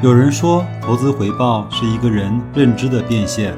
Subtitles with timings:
[0.00, 3.52] 有人说，投资回报是一个人认知的变现；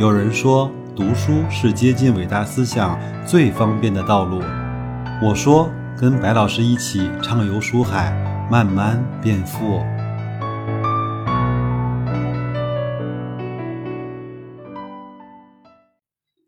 [0.00, 4.42] 有人说，读书是接近伟大思想最方便的道路。
[5.22, 8.10] 我说，跟白老师一起畅游书海，
[8.50, 9.80] 慢慢变富。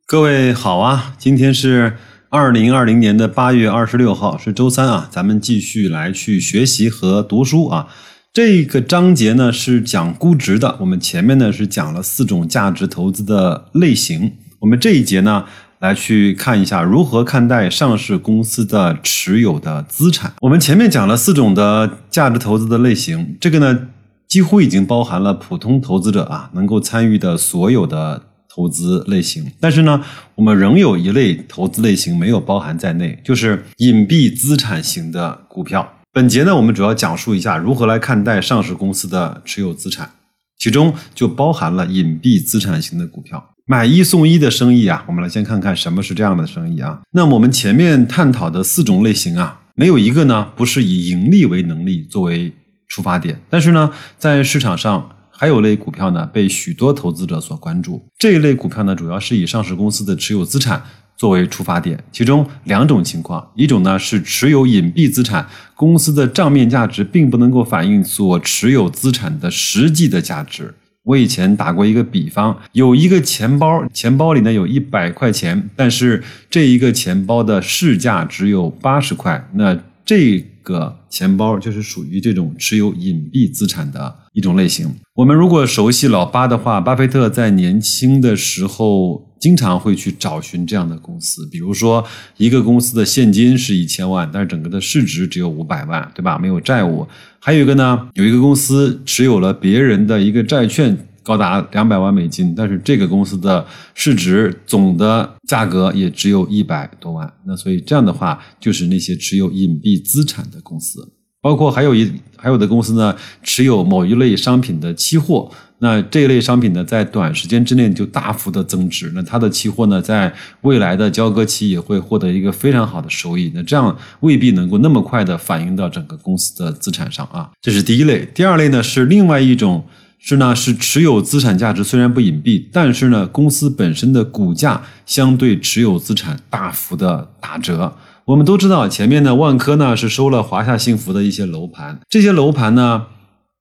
[0.04, 1.96] 各位好啊，今天是
[2.28, 7.86] 二零二零年的八月二十六号，是周三啊，咱们继续来去学习和读书啊。
[8.32, 15.44] 这个章节呢是讲估值的，我们前面呢是讲了四种价值投资的类型，我们这一节呢
[15.80, 20.32] 来去看一下如何看待上市公司的持有的资产。
[20.40, 23.88] 我们前面讲了四种的价值投资的类型，这个呢
[24.28, 30.04] 几乎已经包含了普通投资者啊能够参与的所有的投资类型，但是呢
[30.36, 35.94] 我们仍有一类投资类型没有包含在内，就是隐蔽资产型的股票。
[36.10, 40.10] 本节呢，我们主要讲述一下如何来看待上市公司的持有资产，
[40.58, 45.04] 其中就包含了隐蔽资产型的股票，买一送一的生意啊。
[45.06, 47.00] 我们来先看看什么是这样的生意啊。
[47.12, 52.52] 那么我们前面探讨的四种类型啊，没有一个呢不是以盈利为能力作为
[52.88, 58.08] 出发点，但是呢，在市场上还有类股票呢被许多投资者所关注。
[58.18, 60.82] 这一类股票呢，主要是以上市公司的持有资产。
[61.18, 65.44] 作为出发点，其中两种情况，一种呢是持有隐蔽资产，
[65.74, 70.72] 公司的账面价值并不能够反映所持有资产的实际的价值。
[71.02, 84.94] 我以前打过一个比方，有一个钱包，钱包里呢有一百块钱，但是这一个钱包的市价只有八十块，那这个钱包就是属于这种持有隐蔽资产的一种类型。
[85.14, 89.27] 我们如果熟悉老巴的话，巴菲特在年轻的时候。
[89.40, 92.04] 经常会去找寻这样的公司，比如说
[92.36, 96.38] 一个公司的现金是一千万，但是整个的市值只有五百万，对吧？
[96.38, 97.06] 没有债务。
[97.40, 107.32] 还有一个呢，有一个公司持有了别人的一个债券，高达两百万美金，但是这个公司的市值总的价格也只有一百多万。
[107.46, 115.50] 那所以这样的话，就是那些持有隐蔽资产的公司，包括还有一还有的公司呢，持有某一类商品的期货。
[115.80, 120.32] 那这一类商品呢，在短时间之内就大幅的增值，那它的期货呢，在
[120.62, 123.52] 未来的交割期也会获得一个非常好的收益。
[123.54, 127.48] 那这样未必能够那么快的反映到整个公司的资产上啊。
[127.62, 128.28] 这是第一类。
[128.34, 129.84] 第二类呢，是另外一种，
[130.18, 137.94] 是呢是持有资产价值虽然不隐蔽，但是呢公司本身的股价相对持有资产大幅的打折。
[138.28, 143.06] 我们都知道，前面呢万科呢是收了华夏幸福的一些楼盘，这些楼盘呢。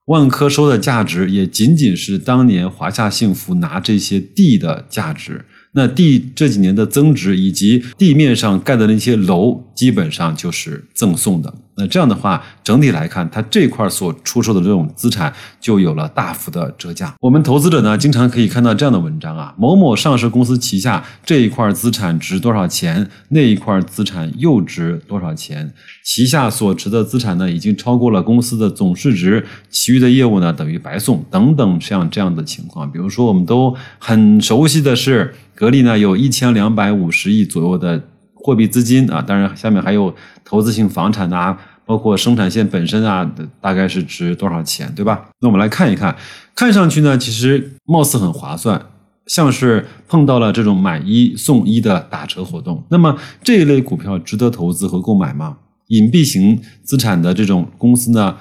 [0.08, 5.44] 万科收的价值也仅仅是当年华夏幸福拿这些地的价值。
[5.74, 11.54] 那地这几年的增值，以及地面上盖的那些楼，基本上就是赠送的。
[11.80, 17.14] 那这样的话，整体来看，它这块所出售的这种资产就有了大幅的折价。
[17.20, 25.72] 我们投资者呢，经常可以看到这样的文章啊：某某上市公司旗下这一块资产值多少钱，那一块资产又值多少钱？
[26.04, 32.92] 旗下所持的资产呢，已经超过了公司的总市值，其余的业务呢，等于白送等等，像这样的情况。
[32.92, 35.36] 比如说，我们都很熟悉的是。
[35.60, 38.00] 格力呢有一千两百五十亿左右的
[38.40, 40.14] 货币资金啊，当然下面还有
[40.46, 45.30] 投资性房产呐，包括生产线本身啊，大概是值多少钱，对吧？
[45.40, 46.16] 那我们来看一看，
[46.56, 48.82] 看上去呢，其实貌似很划算，
[49.26, 52.84] 像是碰到了这种买一送一的打折活动。
[52.90, 55.58] 那么这一类股票值得投资和购买吗？
[55.88, 58.36] 隐蔽型资产的这种公司呢？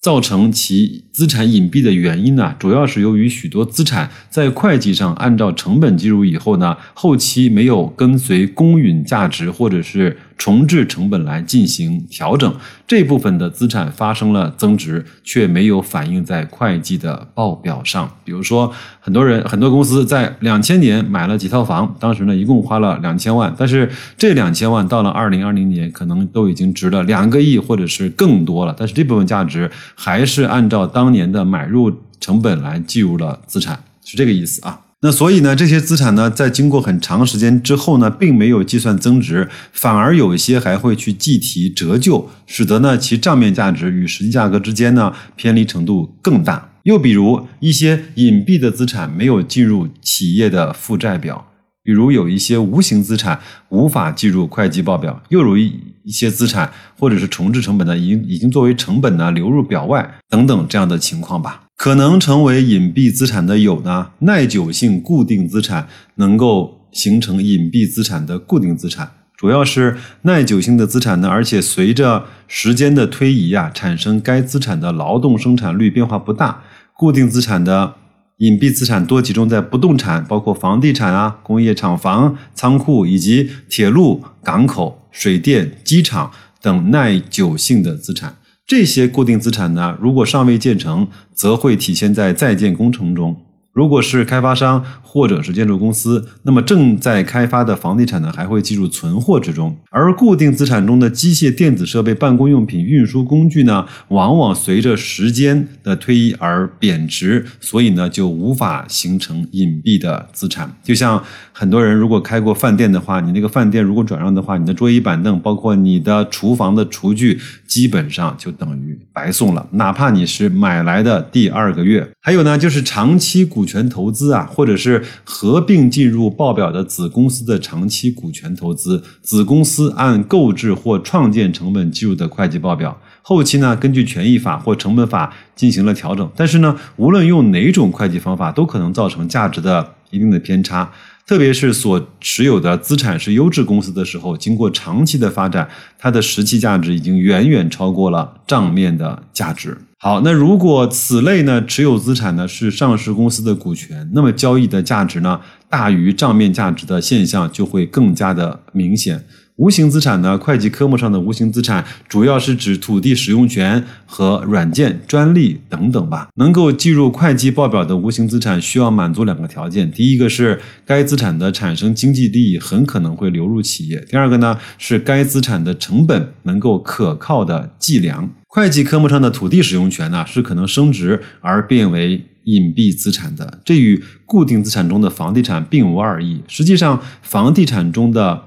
[0.00, 10.16] 造成其资产隐蔽的原因呢，主要是由于许多资产在会计上按照成本计入以后呢，后期没有跟随公允价值或者是。
[10.38, 12.54] 重置成本来进行调整，
[12.86, 18.08] 这部分的资产发生了增值，却没有反映在会计的报表上。
[18.24, 34.80] 比如说，很多人、很多公司在两千年买了几套房，当时呢一共花了两千万，但是这两千万到了二零二零年，可能都已经值了两个亿或者是更多了，但是这部分价值还是按照当年的买入成本来计入了资产，是这个意思啊。
[35.00, 46.72] 那所以呢，这些资产呢，在经过很长时间之后呢，并没有计算增值，反而有一些还会去计提折旧，使得呢其账面价值与实际价格之间呢偏离程度更大。
[46.82, 51.46] 又比如一些隐蔽的资产没有进入企业的负债表，
[51.84, 55.72] 比如有一些无形资产无法计入会计报表，又如一
[56.02, 61.67] 一些资产或者是重置成本呢，已经已经作为成本呢流入表外等等这样的情况吧。
[61.78, 76.64] 可能成为隐蔽资产的有呢，耐久性固定资产能够形成隐蔽资产的固定资产，主要是耐久性的资产呢，而且随着时间的推移啊，产生该资产的劳动生产率变化不大，
[76.94, 77.94] 固定资产的
[78.38, 88.34] 隐蔽资产多集中在不动产，包括房地产啊、工业厂房、仓库以及铁路、港口、水电、机场等耐久性的资产。
[88.68, 93.34] 这些固定资产呢，如果尚未建成，则会体现在在建工程中。
[93.78, 99.76] 如果是开发商或者是建筑公司，那么正在开发的房地产呢，还会计入存货之中。
[99.90, 110.74] 而固定资产中的机械、电子设备、办公用品、运输工具呢，往往随着时间的推移而贬值，所以呢，就无法形成隐蔽的资产。
[110.82, 111.22] 就像
[111.52, 122.04] 很多人如果开过饭店的话，你那个饭店如果转让的话，你的桌椅板凳，包括你的厨房的厨具，基本上就等于白送了，哪怕你是买来的第二个月。
[122.20, 123.67] 还有呢，就是长期股。
[123.68, 136.26] 股权投资啊，或者是合并进入报表的子公司的长期股权投资，子公司按购置或创建成本计入的会计报表，后期呢根据权益法或成本法进行了调整。
[136.34, 140.90] 但是呢，无论用哪种会计方法，都可能造成价值的一定的偏差。
[141.26, 145.68] 特别是所持有的资产是优质公司的时候，经过长期的发展，
[145.98, 149.76] 它的实际价值已经远远超过了账面的价值。
[150.00, 159.24] 好，那如果此类呢持有资产呢是上市公司的股权，那么交易的价值呢大于账面价值的现象就会更加的明显。
[159.56, 166.28] 无形资产呢，会计科目上的无形资产主要是指土地使用权和软件、专利等等吧。
[166.36, 178.30] 能够计入会计报表的无形资产需要满足两个条件：第一个是该资产的产生经济利益很可能会流入企业；第二个呢是该资产的成本能够可靠的计量。
[178.50, 186.42] 会计科目上的土地使用权呢，是可能升值而变为隐蔽资产的，这与固定资产中的房地产并无二异。
[186.48, 188.44] 实际上，房地产中的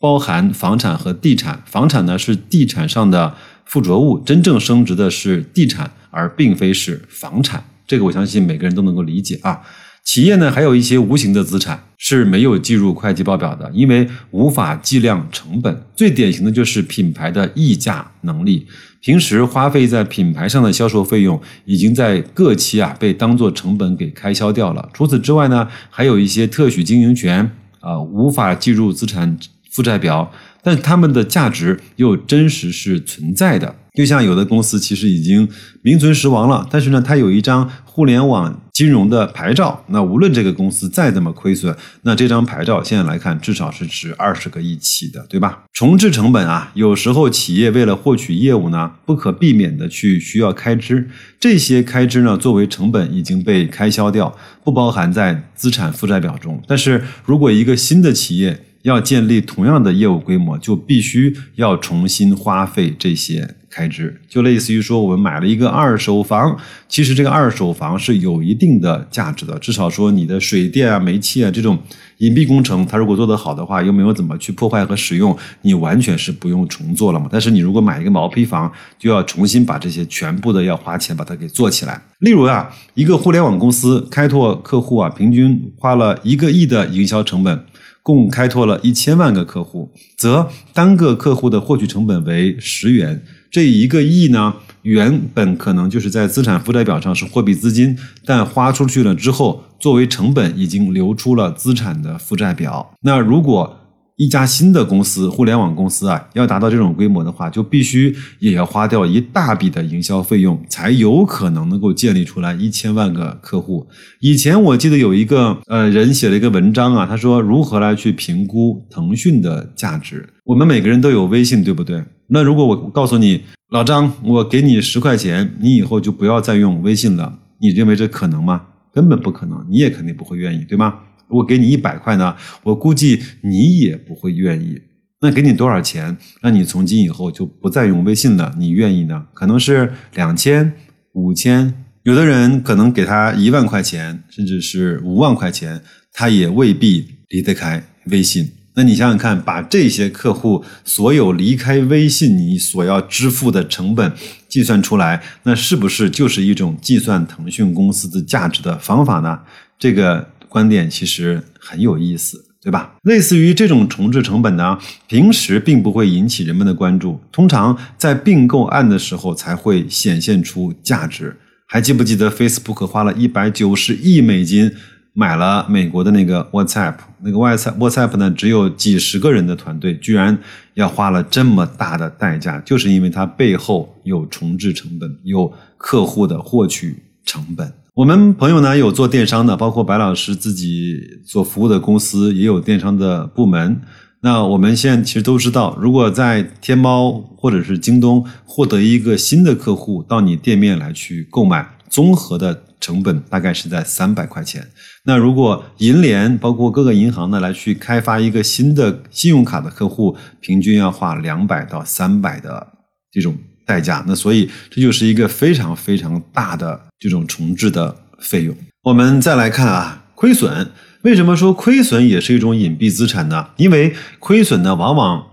[0.00, 3.34] 包含房产和地产，房产呢是地产上的
[3.66, 7.62] 附着物，真正升值的是地产，而并非是房产。
[7.86, 9.60] 这个我相信每个人都能够理解啊。
[10.04, 15.82] 企业呢，还有一些无形的资产是没有计入会计报表的，因为无法计量成本。
[15.96, 18.66] 最典型的就是品牌的溢价能力，
[19.00, 24.88] 平时花费在品牌上的销售费用，已经在各期啊被当做成本给开销掉了。
[24.92, 27.50] 除此之外呢，还有一些特许经营权
[27.80, 29.36] 啊，无法计入资产
[29.72, 30.30] 负债表，
[30.62, 33.74] 但它们的价值又真实是存在的。
[33.94, 35.48] 就像有的公司其实已经
[35.80, 39.82] 名存实亡了，但是呢，它有一张互联网金融的牌照。
[39.86, 45.62] 那无论这个公司再怎么亏损，那这张牌照现在来看至少是值二十个亿起的，对吧？
[45.72, 51.08] 重置成本啊，有时候企业为了获取业务呢，不可避免的去需要开支，
[51.40, 56.60] 这些开支呢作为成本已经被开销掉，不包含在资产负债表中。
[56.66, 66.56] 但是如果一个新的企业，要建立同样的业务规模，就必须要重新花费这些开支，就类似于说我们买了一个二手房，
[66.88, 71.76] 其实这个二手房是有一定的价值的，至少说你的水电啊、煤气啊这种
[72.18, 77.26] 隐蔽工程，它如果做得好的话，又没有怎么去破坏和使用，你完全是不用重做了嘛。
[77.28, 82.00] 但是你如果买一个毛坯房，就要重新把这些全部的要花钱把它给做起来。
[82.20, 87.64] 例如啊，一个互联网公司开拓客户啊，平均花了一个亿的营销成本。
[88.04, 93.22] 共开拓了一千万个客户，则单个客户的获取成本为十元。
[93.54, 94.52] 这一个亿呢，
[94.82, 102.92] 原本可能就是在资产负债表上是货币资金，但花出去了之后，作为成本已经流出了资产的负债表。
[103.02, 103.78] 那如果
[104.16, 113.86] 一家新的公司，互联网公司啊，要达到这种规模的话，就必须也要花掉一大笔的营销费用，才有可能能够建立出来一千万个客户。
[114.18, 120.28] 以前我记得有一个呃人写了一个文章啊，他说如何来去评估腾讯的价值。
[120.42, 122.02] 我们每个人都有微信，对不对？
[122.28, 128.66] 那如果我告诉你，老张，我给你十块钱，你以后就不要再用微信了，你认为这可能吗？
[128.92, 131.00] 根本不可能，你也肯定不会愿意，对吗？
[131.28, 134.80] 我给你一百块呢，我估计你也不会愿意。
[135.20, 138.54] 那给你多少钱，让你从今以后就不再用微信了？
[138.58, 139.26] 你愿意呢？
[139.32, 140.74] 可能是两千、
[141.12, 148.48] 五千，有的人可能给他一万块钱，甚至是五万块钱，他也未必离得开微信。
[148.74, 154.12] 那你想想看，把这些客户所有离开微信你所要支付的成本
[154.48, 159.40] 计算出来，那是不是就是一种计算腾讯公司的价值的方法呢？
[159.78, 160.28] 这个。
[160.54, 162.94] 观点其实很有意思，对吧？
[163.02, 164.78] 类似于这种重置成本呢，
[165.08, 171.36] 平时并不会引起人们的关注，通常在并购案的时候才会显现出价值。
[171.66, 174.70] 还记不记得 Facebook 花了一百九十亿美金
[175.16, 176.96] 买了美国的那个 WhatsApp？
[177.22, 180.36] 那个 WhatsApp WhatsApp 呢，只有几十个人的团队，居然
[180.74, 187.72] 要花了这么大的代价，就是因为它背后有重置成本，有客户的获取成本。
[187.94, 193.80] 我们朋友呢有做电商的，包括白老师自己所服务的公司也有电商的部门。
[194.20, 204.66] 那我们现在其实都知道，如果在天猫或者是京东获得一个新的客户到你店面来去购买，综合的成本大概是在三百块钱。
[205.04, 212.66] 那如果银联包括各个银行呢来去开发一个新的信用卡的客户，平均要花两百到三百的
[213.10, 213.36] 这种。
[213.66, 218.54] 代价，那所以这就是一个非常非常大的这种重置的费用。
[218.82, 220.70] 我们再来看啊，亏损。
[221.00, 223.48] 为什么说亏损也是一种隐蔽资产呢？
[223.56, 225.24] 因为亏损呢，往往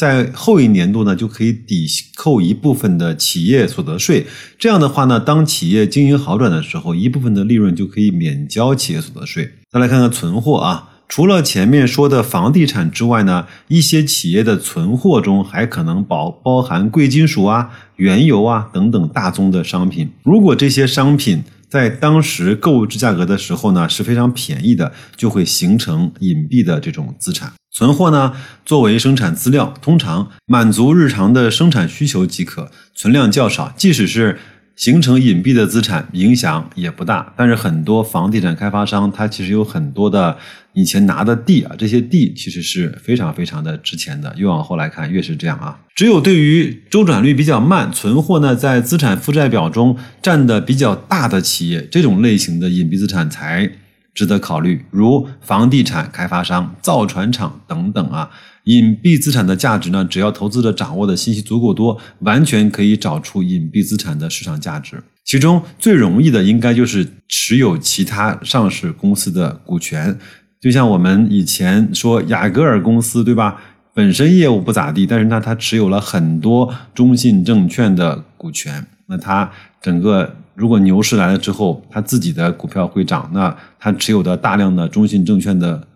[0.00, 4.26] 在后一年度呢就可以抵扣一部分的企业所得税。
[4.58, 9.50] 这样的话呢，当企业经营好转的时候，一部分的利润就可以免交企业所得税。
[9.70, 10.86] 再来看看存货啊。
[11.06, 20.08] 除了前面说的房地产之外呢，一些企业的存货中还可能包包含贵金属啊、原油啊等等大宗的商品。
[20.22, 27.52] 如果这些商品在当时购置价格的时候呢是非常便宜的，就会形成隐蔽的这种资产。
[27.72, 28.32] 存货呢
[28.64, 33.72] 作为生产资料，通常满足日常的生产需求即可，存量较少。
[33.76, 34.38] 即使是
[34.74, 40.36] 形成隐蔽的资产影响也不大，但是很多房地产开发商他其实有很多的
[40.72, 44.34] 以前拿的地啊，这些地其实是非常非常的值钱的。
[44.36, 45.78] 越往后来看越是这样啊。
[45.94, 53.70] 只有对于周转率比较慢、存货呢在资产负债表中占的比较大的企业，这种类型的隐蔽资产才
[54.14, 58.30] 值得考虑，如房地产开发商、造船厂等等啊。
[58.64, 60.04] 隐蔽资产的价值呢？
[60.04, 65.02] 只要投资者掌握的信息足够多，完全可以找出隐蔽资产的市场价值。
[65.24, 70.16] 其中最容易的应该就是持有其他上市公司的股权。
[70.60, 73.56] 就像我们以前说雅戈尔公司，对吧？
[73.94, 78.86] 本身业务不咋地，但是呢，它持有了很多中信证券的股权。
[79.06, 79.50] 那它
[79.80, 85.88] 整个如果牛市来了之后，它自己的股票会涨，那它持有的大量的中信证券的。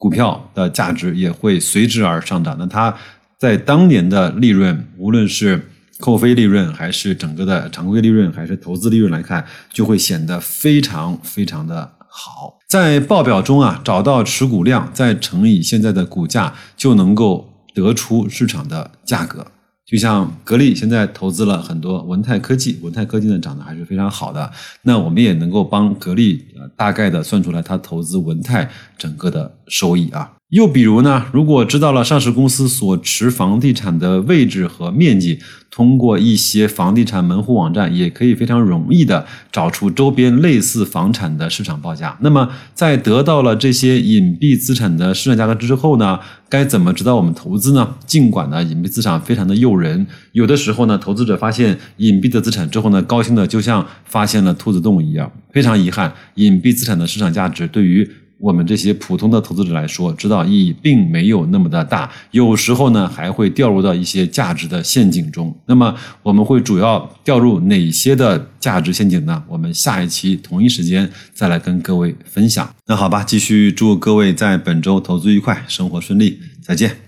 [0.00, 2.54] 股票的价值也会随之而上涨。
[2.56, 2.94] 那它
[3.36, 5.60] 在当年的利润，无论是
[5.98, 12.58] 扣非利润，还是整个的常规利润，还是投资利润来看，就会显得非常非常的好。
[12.68, 19.48] 在报表中啊，找到持股量，再乘以现在的股价，就能够得出市场的价格。
[19.90, 24.50] 就像格力现在投资了很多文泰科技，文泰科技呢涨得还是非常好的。
[24.82, 28.68] 那我们也能够帮格力呃大概的算出来它投资文泰
[28.98, 30.30] 整个的收益啊。
[30.50, 35.38] 又比如呢，如果知道了上市公司所持房地产的位置和面积，
[35.70, 42.16] 通过一些房地产门户网站，也可以非常容易的找出周边类似房产的市场报价。
[42.22, 47.96] 那么，在得到了这些隐蔽资产的市场价格之后呢，该怎么指导我们投资呢？
[48.06, 55.30] 尽管呢，隐蔽资产非常的诱人，有的时候呢，投资者发现隐蔽的资产之后呢，高兴的就像发现了兔子洞一样。
[55.52, 65.54] 非常遗憾，隐蔽资产的市场价值对于我们这些普通的投资者来说，指导意义并没有那么的大，有时候呢还会掉入到一些价值的陷阱中。
[65.66, 69.42] 那么我们会主要掉入哪些的价值陷阱呢？
[69.48, 72.68] 我们下一期同一时间再来跟各位分享。
[72.86, 77.07] 那好吧，继续祝各位在本周投资愉快，生活顺利，再见。